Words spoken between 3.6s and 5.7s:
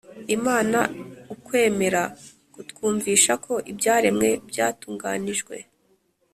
ibyaremwe byatunganijwe